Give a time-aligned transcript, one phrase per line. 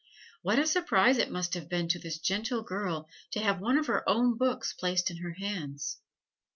[0.41, 3.85] What a surprise it must have been to this gentle girl to have one of
[3.85, 5.99] her own books placed in her hands!